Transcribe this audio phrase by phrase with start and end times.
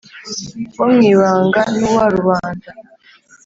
[0.77, 2.69] Wo mu ibanga n’uwa rubanda.